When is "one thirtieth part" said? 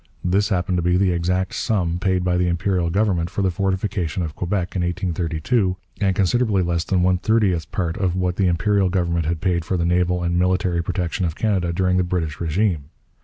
7.03-7.97